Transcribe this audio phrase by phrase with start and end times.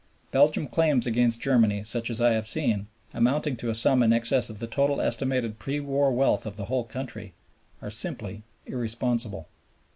[0.31, 4.49] Belgian claims against Germany such as I have seen, amounting to a sum in excess
[4.49, 7.33] of the total estimated pre war wealth of the whole country,
[7.83, 9.47] are simply irresponsible.